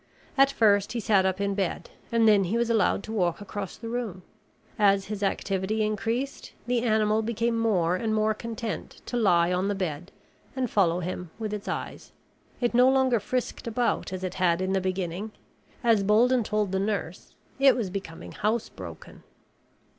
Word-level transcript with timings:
At 0.35 0.49
first 0.51 0.93
he 0.93 0.99
sat 0.99 1.27
up 1.27 1.39
in 1.39 1.53
bed 1.53 1.91
and 2.11 2.27
then 2.27 2.45
he 2.45 2.57
was 2.57 2.71
allowed 2.71 3.03
to 3.03 3.11
walk 3.11 3.39
across 3.39 3.77
the 3.77 3.87
room. 3.87 4.23
As 4.79 5.05
his 5.13 5.21
activity 5.21 5.83
increased, 5.83 6.53
the 6.65 6.81
animal 6.81 7.21
became 7.21 7.55
more 7.55 7.95
and 7.95 8.11
more 8.11 8.33
content 8.33 9.03
to 9.05 9.15
lie 9.15 9.53
on 9.53 9.67
the 9.67 9.75
bed 9.75 10.11
and 10.55 10.71
follow 10.71 11.01
him 11.01 11.29
with 11.37 11.53
its 11.53 11.67
eyes. 11.67 12.13
It 12.61 12.73
no 12.73 12.89
longer 12.89 13.19
frisked 13.19 13.67
about 13.67 14.11
as 14.11 14.23
it 14.23 14.33
had 14.41 14.59
in 14.59 14.73
the 14.73 14.81
beginning. 14.81 15.33
As 15.83 16.01
Bolden 16.01 16.43
told 16.43 16.71
the 16.71 16.79
nurse, 16.79 17.35
it 17.59 17.75
was 17.75 17.91
becoming 17.91 18.31
housebroken. 18.31 19.21